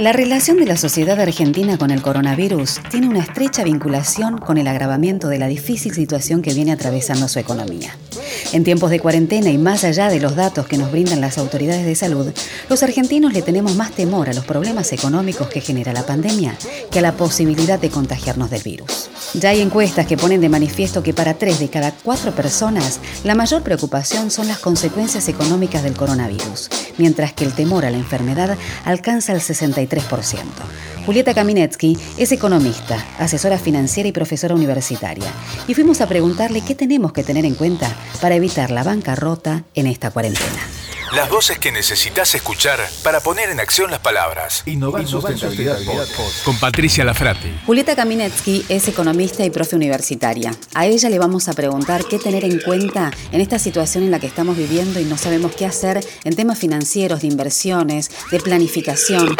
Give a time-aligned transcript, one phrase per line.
[0.00, 4.66] La relación de la sociedad argentina con el coronavirus tiene una estrecha vinculación con el
[4.66, 7.94] agravamiento de la difícil situación que viene atravesando su economía.
[8.52, 11.86] En tiempos de cuarentena y más allá de los datos que nos brindan las autoridades
[11.86, 12.32] de salud,
[12.68, 16.56] los argentinos le tenemos más temor a los problemas económicos que genera la pandemia
[16.90, 19.08] que a la posibilidad de contagiarnos del virus.
[19.34, 23.36] Ya hay encuestas que ponen de manifiesto que para tres de cada cuatro personas la
[23.36, 28.58] mayor preocupación son las consecuencias económicas del coronavirus, mientras que el temor a la enfermedad
[28.84, 30.38] alcanza el 63%.
[31.06, 35.30] Julieta Kaminetsky es economista, asesora financiera y profesora universitaria,
[35.66, 37.90] y fuimos a preguntarle qué tenemos que tener en cuenta
[38.20, 40.60] para evitar la bancarrota en esta cuarentena.
[41.14, 44.62] Las voces que necesitas escuchar para poner en acción las palabras.
[44.66, 45.76] Innovar, Sustentabilidad.
[46.44, 47.52] Con Patricia Lafrate.
[47.66, 50.54] Julieta Kaminetsky es economista y profe universitaria.
[50.72, 54.20] A ella le vamos a preguntar qué tener en cuenta en esta situación en la
[54.20, 59.36] que estamos viviendo y no sabemos qué hacer en temas financieros, de inversiones, de planificación.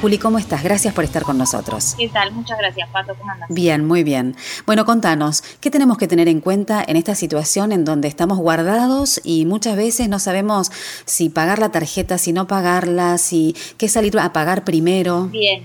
[0.00, 0.62] Juli, ¿cómo estás?
[0.62, 1.94] Gracias por estar con nosotros.
[1.98, 2.32] ¿Qué tal?
[2.32, 3.14] Muchas gracias, Pato.
[3.14, 3.48] ¿Cómo andas?
[3.50, 4.36] Bien, muy bien.
[4.66, 9.20] Bueno, contanos, ¿qué tenemos que tener en cuenta en esta situación en donde estamos guardados
[9.24, 10.70] y muchas veces no sabemos
[11.06, 15.24] si pagar la tarjeta, si no pagarla, si qué salir a pagar primero?
[15.26, 15.64] Bien.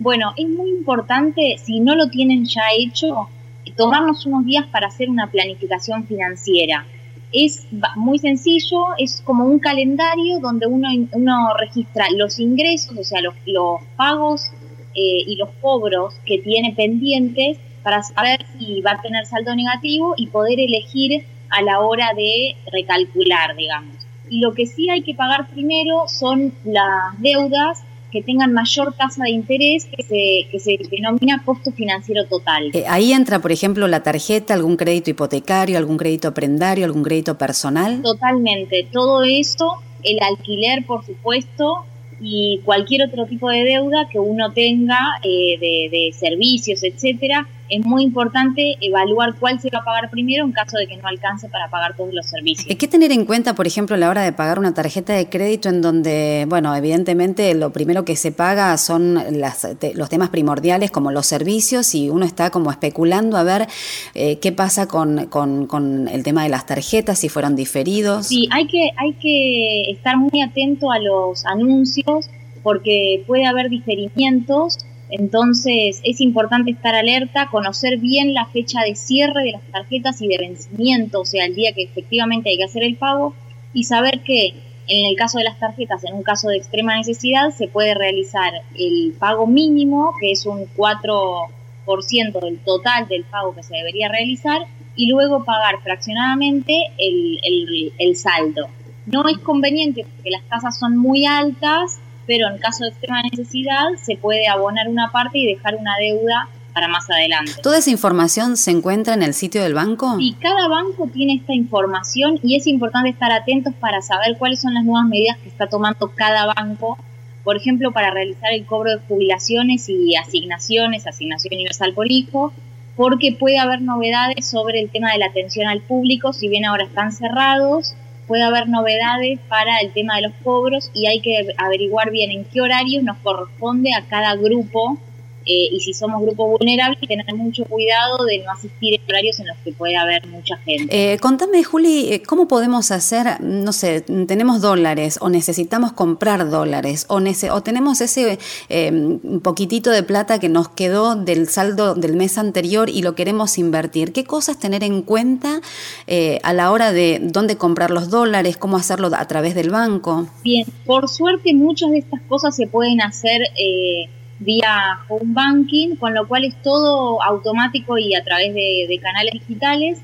[0.00, 3.28] Bueno, es muy importante, si no lo tienen ya hecho,
[3.76, 6.86] tomarnos unos días para hacer una planificación financiera.
[7.32, 13.20] Es muy sencillo, es como un calendario donde uno, uno registra los ingresos, o sea,
[13.20, 14.50] los, los pagos
[14.94, 20.14] eh, y los cobros que tiene pendientes para saber si va a tener saldo negativo
[20.16, 23.96] y poder elegir a la hora de recalcular, digamos.
[24.30, 29.24] Y lo que sí hay que pagar primero son las deudas que tengan mayor tasa
[29.24, 32.70] de interés que se, que se denomina costo financiero total.
[32.72, 37.36] Eh, ahí entra, por ejemplo, la tarjeta, algún crédito hipotecario, algún crédito prendario, algún crédito
[37.36, 38.00] personal.
[38.02, 41.84] Totalmente, todo eso, el alquiler, por supuesto,
[42.20, 47.84] y cualquier otro tipo de deuda que uno tenga eh, de, de servicios, etcétera, es
[47.84, 51.48] muy importante evaluar cuál se va a pagar primero en caso de que no alcance
[51.48, 52.66] para pagar todos los servicios.
[52.68, 55.28] Hay que tener en cuenta, por ejemplo, a la hora de pagar una tarjeta de
[55.28, 60.28] crédito en donde, bueno, evidentemente lo primero que se paga son las, te- los temas
[60.30, 63.66] primordiales como los servicios y uno está como especulando a ver
[64.14, 68.26] eh, qué pasa con, con- con el tema de las tarjetas, si fueron diferidos.
[68.26, 72.28] Sí, hay que, hay que estar muy atento a los anuncios
[72.62, 74.78] porque puede haber diferimientos,
[75.10, 80.28] entonces es importante estar alerta, conocer bien la fecha de cierre de las tarjetas y
[80.28, 83.34] de vencimiento, o sea, el día que efectivamente hay que hacer el pago
[83.72, 84.54] y saber que
[84.90, 88.52] en el caso de las tarjetas, en un caso de extrema necesidad, se puede realizar
[88.74, 94.62] el pago mínimo, que es un 4% del total del pago que se debería realizar,
[94.96, 98.66] y luego pagar fraccionadamente el, el- el saldo.
[99.06, 103.86] No es conveniente porque las tasas son muy altas, pero en caso de extrema necesidad
[104.00, 107.52] se puede abonar una parte y dejar una deuda para más adelante.
[107.62, 110.16] ¿Toda esa información se encuentra en el sitio del banco?
[110.20, 114.74] Y cada banco tiene esta información y es importante estar atentos para saber cuáles son
[114.74, 116.98] las nuevas medidas que está tomando cada banco.
[117.44, 122.52] Por ejemplo, para realizar el cobro de jubilaciones y asignaciones, asignación universal por hijo,
[122.94, 126.84] porque puede haber novedades sobre el tema de la atención al público, si bien ahora
[126.84, 127.94] están cerrados,
[128.28, 132.44] puede haber novedades para el tema de los cobros y hay que averiguar bien en
[132.44, 134.98] qué horarios nos corresponde a cada grupo
[135.48, 139.46] eh, y si somos grupo vulnerable, tener mucho cuidado de no asistir en horarios en
[139.48, 141.12] los que puede haber mucha gente.
[141.14, 147.06] Eh, contame, Juli, eh, ¿cómo podemos hacer, no sé, tenemos dólares o necesitamos comprar dólares
[147.08, 148.38] o, nece- o tenemos ese
[148.68, 153.56] eh, poquitito de plata que nos quedó del saldo del mes anterior y lo queremos
[153.58, 154.12] invertir?
[154.12, 155.60] ¿Qué cosas tener en cuenta
[156.06, 160.28] eh, a la hora de dónde comprar los dólares, cómo hacerlo a través del banco?
[160.44, 164.08] Bien, por suerte muchas de estas cosas se pueden hacer eh,
[164.38, 170.00] vía home banking, con lo cual es todo automático y a través de, canales digitales.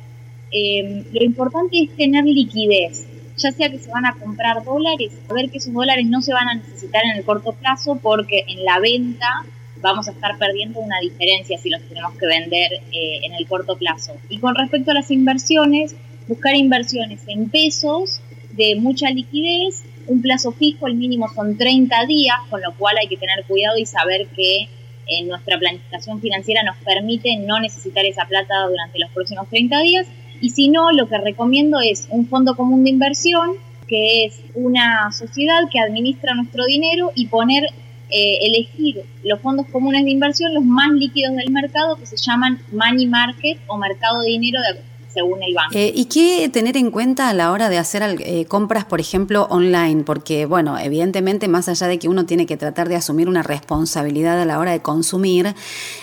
[0.51, 5.51] Eh, lo importante es tener liquidez, ya sea que se van a comprar dólares, saber
[5.51, 8.79] que esos dólares no se van a necesitar en el corto plazo porque en la
[8.79, 9.45] venta
[9.81, 13.77] vamos a estar perdiendo una diferencia si los tenemos que vender eh, en el corto
[13.77, 14.15] plazo.
[14.29, 15.95] Y con respecto a las inversiones,
[16.27, 18.21] buscar inversiones en pesos
[18.53, 23.09] de mucha liquidez, un plazo fijo, el mínimo son 30 días, con lo cual hay
[23.09, 24.69] que tener cuidado y saber que
[25.07, 30.07] eh, nuestra planificación financiera nos permite no necesitar esa plata durante los próximos 30 días.
[30.41, 33.53] Y si no, lo que recomiendo es un fondo común de inversión,
[33.87, 37.65] que es una sociedad que administra nuestro dinero y poner,
[38.11, 42.61] eh, elegir los fondos comunes de inversión, los más líquidos del mercado, que se llaman
[42.73, 44.81] money market o mercado de dinero de
[45.15, 45.71] según el banco.
[45.75, 49.47] Eh, ¿Y qué tener en cuenta a la hora de hacer eh, compras, por ejemplo,
[49.49, 50.03] online?
[50.03, 54.41] Porque, bueno, evidentemente, más allá de que uno tiene que tratar de asumir una responsabilidad
[54.41, 55.55] a la hora de consumir,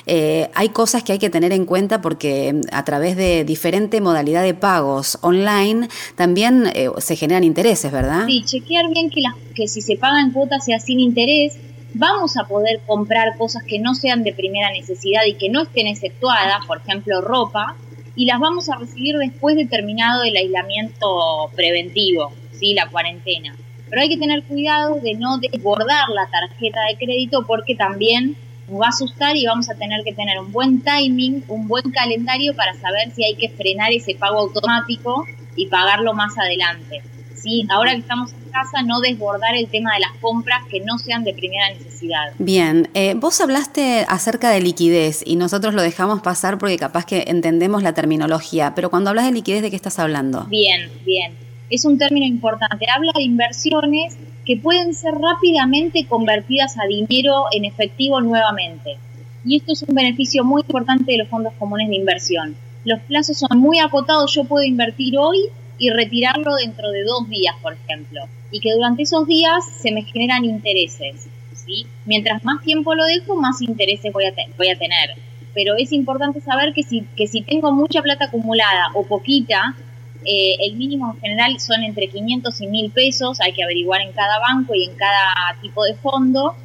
[0.07, 4.01] eh, hay cosas que hay que tener en cuenta porque mm, a través de diferente
[4.01, 8.25] modalidad de pagos online también se generan intereses, ¿verdad?
[8.25, 9.21] Sí, chequear bien que,
[9.53, 11.57] que si se paga en cuotas sea sin interés
[11.93, 15.87] vamos a poder comprar cosas que no sean de primera necesidad y que no estén
[15.87, 17.75] exceptuadas, por ejemplo, ropa,
[18.15, 22.73] y las vamos a recibir después de terminado el aislamiento preventivo, ¿sí?
[22.73, 23.55] la cuarentena.
[23.89, 28.35] Pero hay que tener cuidado de no desbordar la tarjeta de crédito porque también
[28.69, 31.91] nos va a asustar y vamos a tener que tener un buen timing, un buen
[31.91, 35.25] calendario para saber si hay que frenar ese pago automático
[35.55, 37.01] y pagarlo más adelante.
[37.41, 37.65] ¿Sí?
[37.69, 41.23] Ahora que estamos en casa, no desbordar el tema de las compras que no sean
[41.23, 42.33] de primera necesidad.
[42.39, 47.25] Bien, eh, vos hablaste acerca de liquidez y nosotros lo dejamos pasar porque capaz que
[47.27, 50.45] entendemos la terminología, pero cuando hablas de liquidez, ¿de qué estás hablando?
[50.45, 51.33] Bien, bien.
[51.69, 52.85] Es un término importante.
[52.93, 58.97] Habla de inversiones que pueden ser rápidamente convertidas a dinero en efectivo nuevamente.
[59.45, 62.55] Y esto es un beneficio muy importante de los fondos comunes de inversión.
[62.83, 65.49] Los plazos son muy acotados, yo puedo invertir hoy
[65.81, 70.03] y retirarlo dentro de dos días, por ejemplo, y que durante esos días se me
[70.03, 71.27] generan intereses.
[71.55, 71.87] ¿sí?
[72.05, 75.15] Mientras más tiempo lo dejo, más intereses voy a, voy a tener.
[75.55, 79.75] Pero es importante saber que si, que si tengo mucha plata acumulada o poquita,
[80.23, 84.11] eh, el mínimo en general son entre 500 y 1000 pesos, hay que averiguar en
[84.11, 85.33] cada banco y en cada
[85.63, 86.55] tipo de fondo.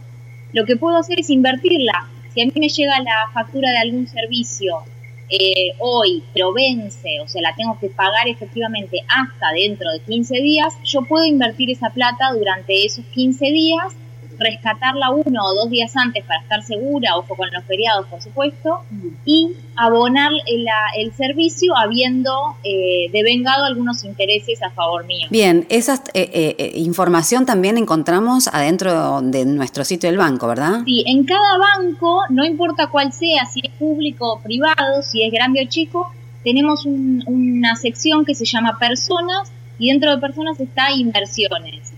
[0.52, 2.06] Lo que puedo hacer es invertirla.
[2.34, 4.84] Si a mí me llega la factura de algún servicio
[5.28, 10.34] eh, hoy, pero vence, o sea, la tengo que pagar efectivamente hasta dentro de 15
[10.36, 13.96] días, yo puedo invertir esa plata durante esos 15 días
[14.38, 18.82] rescatarla uno o dos días antes para estar segura, ojo con los feriados por supuesto,
[19.24, 20.66] y abonar el,
[20.98, 25.26] el servicio habiendo eh, devengado algunos intereses a favor mío.
[25.30, 30.82] Bien, esa eh, eh, información también encontramos adentro de nuestro sitio del banco, ¿verdad?
[30.84, 35.32] Sí, en cada banco, no importa cuál sea, si es público o privado, si es
[35.32, 36.12] grande o chico,
[36.44, 41.95] tenemos una sección que se llama personas y dentro de personas está inversiones.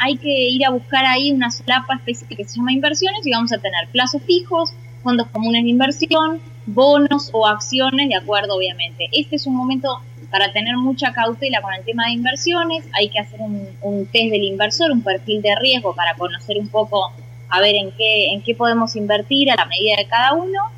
[0.00, 3.52] Hay que ir a buscar ahí una solapa específica que se llama inversiones y vamos
[3.52, 4.72] a tener plazos fijos,
[5.02, 9.08] fondos comunes de inversión, bonos o acciones, de acuerdo, obviamente.
[9.12, 13.18] Este es un momento para tener mucha cautela con el tema de inversiones, hay que
[13.18, 17.12] hacer un, test del inversor, un perfil de riesgo para conocer un poco,
[17.50, 20.70] a ver en qué, en qué podemos invertir a la medida de cada uno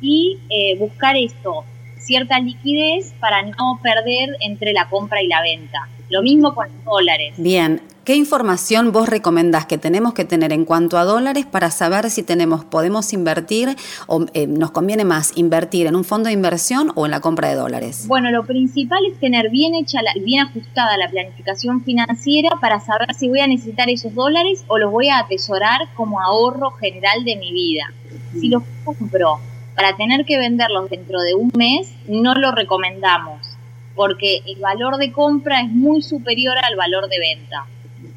[0.00, 1.64] y eh, buscar esto,
[1.98, 5.88] cierta liquidez para no perder entre la compra y la venta.
[6.08, 7.34] Lo mismo con los dólares.
[7.36, 12.08] Bien, ¿Qué información vos recomendás que tenemos que tener en cuanto a dólares para saber
[12.08, 13.76] si tenemos, podemos invertir
[14.06, 17.50] o eh, nos conviene más invertir en un fondo de inversión o en la compra
[17.50, 18.06] de dólares?
[18.08, 23.14] Bueno, lo principal es tener bien hecha, la, bien ajustada la planificación financiera para saber
[23.14, 27.36] si voy a necesitar esos dólares o los voy a atesorar como ahorro general de
[27.36, 27.92] mi vida.
[28.32, 29.40] Si los compro
[29.76, 33.46] para tener que venderlos dentro de un mes, no lo recomendamos
[33.94, 37.66] porque el valor de compra es muy superior al valor de venta.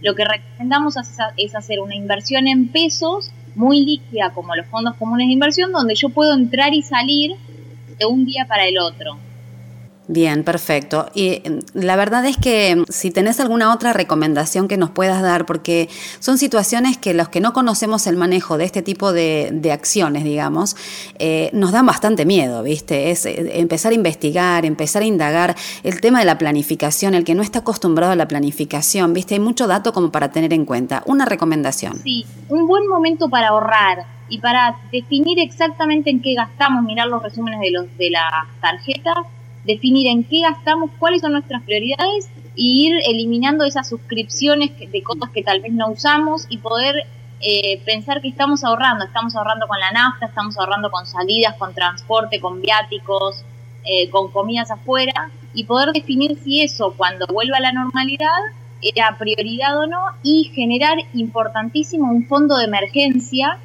[0.01, 0.95] Lo que recomendamos
[1.37, 5.95] es hacer una inversión en pesos muy líquida como los fondos comunes de inversión, donde
[5.95, 7.35] yo puedo entrar y salir
[7.97, 9.17] de un día para el otro.
[10.07, 11.09] Bien, perfecto.
[11.13, 15.21] Y em, la verdad es que em, si tenés alguna otra recomendación que nos puedas
[15.21, 15.87] dar, porque
[16.19, 20.75] son situaciones que los que no conocemos el manejo de este tipo de, acciones, digamos,
[21.19, 23.11] eh, nos dan bastante miedo, ¿viste?
[23.11, 27.33] Es eh, empezar a investigar, empezar a indagar el tema de la planificación, el que
[27.33, 29.35] no está acostumbrado a la planificación, ¿viste?
[29.35, 31.01] Hay mucho dato como para tener en cuenta.
[31.05, 31.97] Una recomendación.
[32.03, 37.23] Sí, un buen momento para ahorrar y para definir exactamente en qué gastamos, mirar los
[37.23, 39.25] resúmenes de, los, de las tarjetas
[39.65, 45.29] definir en qué gastamos, cuáles son nuestras prioridades y ir eliminando esas suscripciones de cosas
[45.29, 47.07] que tal vez no usamos y poder
[47.39, 51.73] eh, pensar que estamos ahorrando, estamos ahorrando con la nafta, estamos ahorrando con salidas, con
[51.73, 53.43] transporte, con viáticos,
[53.85, 58.39] eh, con comidas afuera y poder definir si eso cuando vuelva a la normalidad
[58.81, 63.57] era prioridad o no y generar importantísimo un fondo de emergencia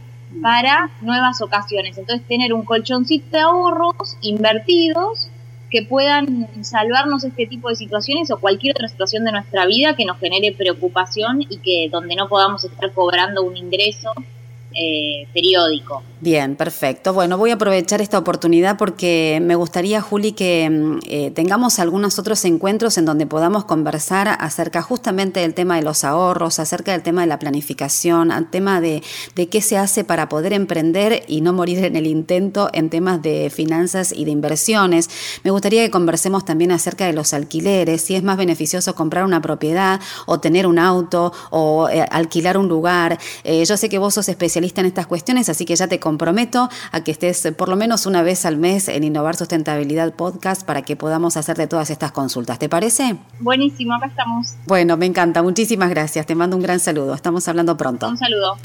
[0.43, 1.99] para nuevas ocasiones.
[1.99, 5.31] Entonces tener un colchoncito de ahorros invertidos
[5.71, 10.05] que puedan salvarnos este tipo de situaciones o cualquier otra situación de nuestra vida que
[10.05, 14.13] nos genere preocupación y que donde no podamos estar cobrando un ingreso
[14.81, 16.03] eh, periódico.
[16.21, 17.13] Bien, perfecto.
[17.13, 22.19] Bueno, voy a aprovechar esta oportunidad porque me gustaría, Juli, que mm, eh, tengamos algunos
[22.19, 27.03] otros encuentros en donde podamos conversar acerca justamente del tema de los ahorros, acerca del
[27.03, 29.03] tema de la planificación, al tema de,
[29.35, 33.21] de qué se hace para poder emprender y no morir en el intento en temas
[33.23, 35.09] de finanzas y de inversiones.
[35.45, 39.43] Me gustaría que conversemos también acerca de los alquileres, si es más beneficioso comprar una
[39.43, 43.19] propiedad o tener un auto o eh, alquilar un lugar.
[43.45, 44.29] yo sé que vos sos
[44.69, 48.07] especialista en estas cuestiones, así que ya te comprometo a que estés por lo menos
[48.07, 52.59] una vez al mes en Innovar Sustentabilidad Podcast para que podamos hacerte todas estas consultas.
[52.59, 53.17] ¿Te parece?
[53.41, 54.55] Buenísimo, acá estamos.
[54.67, 55.43] Bueno, me encanta.
[55.43, 56.27] Muchísimas gracias.
[56.27, 57.15] Te mando un gran saludo.
[57.15, 58.09] Estamos hablando pronto.
[58.09, 58.57] Un saludo.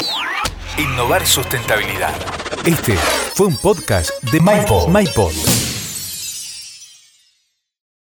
[0.77, 2.13] Innovar Sustentabilidad.
[2.65, 2.95] Este
[3.36, 4.89] fue un podcast de MyPod.
[4.89, 5.73] MyPod.